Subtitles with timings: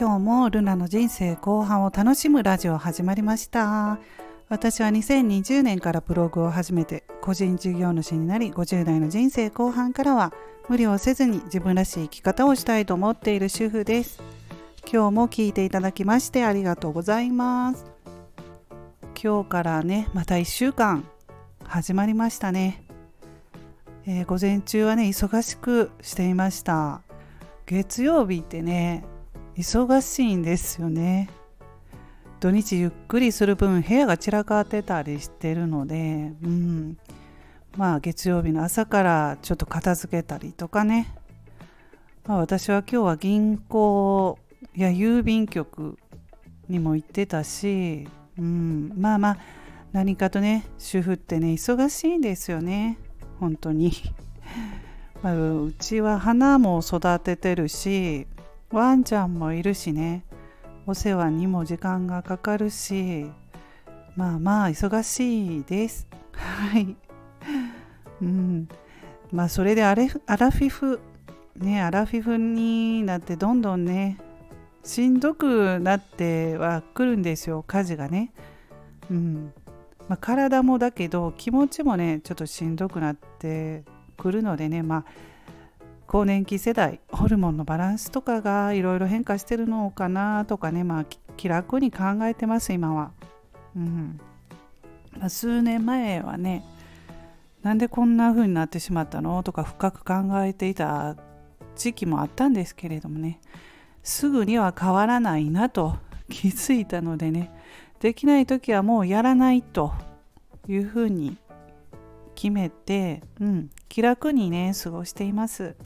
[0.00, 3.98] 今日もルナの人生後半を楽しむラジオ始まりました。
[4.48, 10.32] 私は2020年からブログを始めて個人事業主になり50代の人生後半からは
[10.70, 14.22] 無理をせずに自分らしい生き方をしたいと思っている主婦です。
[14.90, 17.84] 今日も聞いていただきましてありがとうございます。
[19.22, 21.06] 今日からねまた1週間
[21.64, 22.82] 始まりましたね、
[24.06, 27.02] えー、午前中はね忙しくしていました。
[27.66, 29.04] 月曜日ってね
[29.60, 31.28] 忙しいんですよね。
[32.40, 36.98] 土日ゆっくりする分部屋が散らかってたりしてるのでうん。
[37.76, 41.14] まあ月曜日の朝からちょっと片付けたりとかね、
[42.26, 44.38] まあ、私は今日は銀行
[44.74, 45.98] や郵便局
[46.68, 49.38] にも行ってたし、うん、まあまあ
[49.92, 52.98] 何かとね主婦ってね忙しいんですよね。
[53.38, 53.92] 本当に、
[55.22, 58.26] まあ、うちは花も育ててるし
[58.72, 60.24] ワンちゃんもいるしね。
[60.86, 63.26] お世話にも時間がかかるし。
[64.14, 66.06] まあまあ忙しいです。
[66.32, 66.96] はい。
[68.22, 68.68] うん。
[69.32, 71.00] まあそれでアレアラフィフ。
[71.56, 74.18] ねアラフィフになってどんどんね
[74.84, 78.32] しんどくなってはくるんですよ家事がね。
[79.10, 79.52] うん。
[80.08, 83.82] まあ、体もだけど気持ちもねちょっとしんどくなって
[84.16, 84.84] くるのでね。
[84.84, 85.04] まあ
[86.10, 91.04] 更年期世代ホルモンのバランスとかがいろいろ変化してるのかなとかねまあ
[91.36, 93.12] 気楽に考えてます今は。
[93.76, 94.20] うん
[95.16, 96.64] まあ、数年前はね
[97.62, 101.14] なんでこんな風になってしまったのとか深く考えていた
[101.76, 103.40] 時期もあったんですけれどもね
[104.02, 105.94] すぐには変わらないなと
[106.28, 107.52] 気づいたのでね
[108.00, 109.92] できない時はもうやらないと
[110.66, 111.36] いうふうに
[112.34, 115.76] 決めて、うん、気楽にね過ごしています。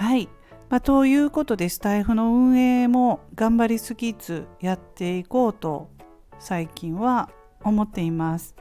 [0.00, 0.30] はい。
[0.70, 5.90] まあ、ということでスタイフの運営も頑張りすぎずやっていこうと
[6.38, 7.28] 最近は
[7.62, 8.54] 思っています。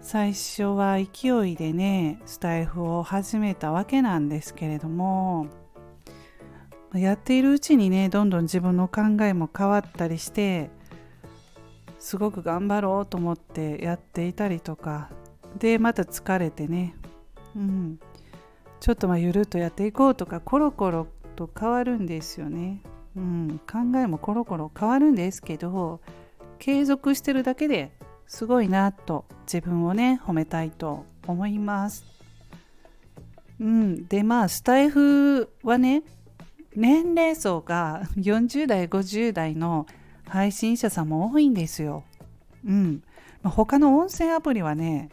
[0.00, 5.46] 最初は勢いでねスタイフを始めたわけなんですけれども
[6.94, 10.70] やっているうちにねどんどん自分の考えも変わったりして
[11.98, 15.10] すごく頑張ろうと思ってやっていたりとか
[15.58, 16.94] でまた疲れてね、
[17.54, 18.00] うん、
[18.80, 22.82] ちょっとまあゆるっとやっていこうとかコロコロと変わるんですよね、
[23.16, 26.00] うん、考えもコロコロ変わるんですけど
[26.58, 27.92] 継続してるだけで
[28.26, 32.04] すごいなと自分をね褒めたいと思います。
[33.58, 36.02] うん、でまあスタイフはね
[36.74, 39.86] 年齢層が40代50代の
[40.28, 42.04] 配信者さんも多いんですよ。
[42.64, 43.02] うん。
[43.42, 45.10] まあ、他の音声アプリはね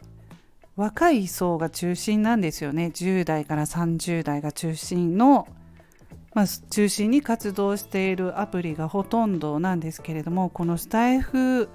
[0.78, 2.92] 若い層が中心なんですよね。
[2.94, 5.48] 10代から30代が中心の、
[6.34, 11.68] まあ、中心に活動しているアプリがほとんどなんですけれどもこのスタイフ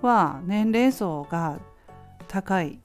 [0.00, 1.58] は年齢層が
[2.26, 2.78] 高い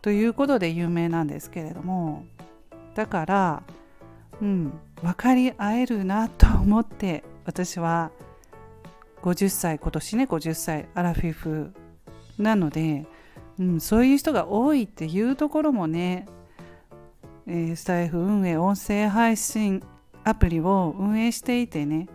[0.00, 2.24] ということで有名なんですけれども
[2.94, 3.62] だから
[4.40, 8.12] うん分かり合えるなと思って私は
[9.20, 11.74] 50歳今年ね50歳アラフィフ
[12.38, 13.04] なので
[13.60, 16.26] うん、そういう人が多いっていうところもね、
[17.46, 19.82] えー、スタイフ運営音声配信
[20.24, 22.08] アプリを運営していてね、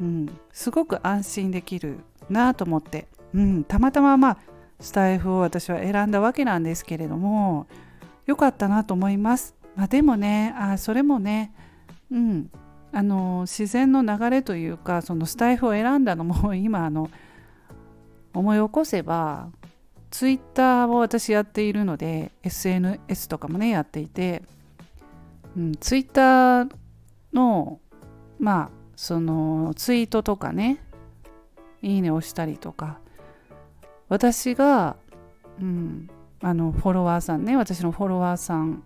[0.00, 4.38] うん、すごく安心できるなと思って、うん、たまたままあ
[4.78, 7.66] スタイフを私は選んだわけなんですけれども
[8.26, 9.54] 良かったなと思います。
[9.76, 11.52] まあ、でもねあそれもね、
[12.10, 12.50] うん、
[12.92, 17.10] あの自然の流れというかそのスタイフを選んだのも 今あの
[18.34, 19.48] 思い起こせば
[20.14, 24.44] ツイッターを私やっているので SNS とかもねやっていて、
[25.56, 26.76] うん、ツイッター
[27.32, 27.80] の
[28.38, 30.78] まあそのツイートとかね
[31.82, 33.00] いいねをしたりとか
[34.08, 34.94] 私が、
[35.60, 36.08] うん、
[36.40, 38.84] あのフォロワーさんね私のフォロワーさん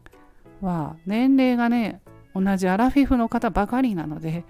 [0.63, 2.01] は年齢がね
[2.35, 4.47] 同じアラフィフの方ばかりなので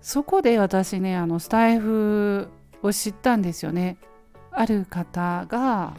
[0.00, 2.50] そこで私ねあのスタイフ
[2.84, 3.96] を知ったんですよね。
[4.54, 5.94] ある方が、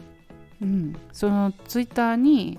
[0.60, 2.58] うん、そのツイッターに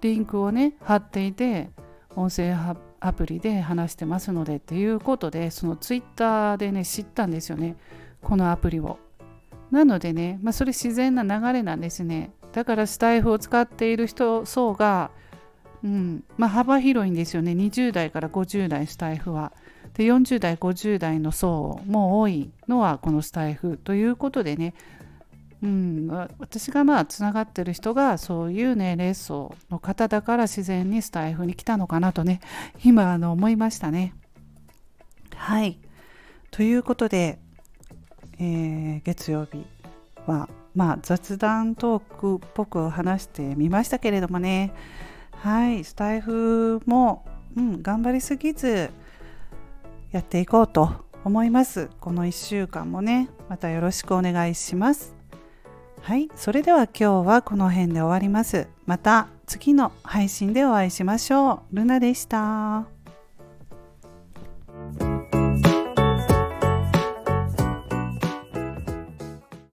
[0.00, 1.70] リンクをね貼っていて
[2.16, 2.54] 音声
[3.00, 7.76] アプリで話してますのでっていうことでそのツイッターでね知ったんですよね。
[8.22, 8.98] このアプリを。
[9.70, 12.32] なのでね、まあ、それ自然な流れなんですね。
[12.52, 15.10] だからスタイフを使っている人層が、
[15.84, 17.52] うんまあ、幅広いんですよね。
[17.52, 19.52] 20代から50代スタイフは。
[19.94, 24.74] で40代50代の層も多いのはこのスタイフということでね
[25.62, 26.08] うん、
[26.38, 32.40] 私がまあつながってる人がそういう年齢層の方だから自然にスタイフに来たのかなとね
[32.82, 34.14] 今あの思いましたね。
[35.34, 35.78] はい。
[36.50, 37.38] ということで、
[38.38, 39.64] えー、月曜日
[40.26, 44.72] はまあ雑談トークっぽく話してみましたけれどもね。
[45.32, 47.24] はいスタイフも、
[47.56, 48.90] うん、頑張りすぎず
[50.10, 51.90] やっていこうと思います。
[52.00, 55.19] この1週間もねまたよろしくお願いします
[56.02, 62.99] はいそれでは今日はこの辺で終わりますまた次の配信でお会いしましょうルナでした。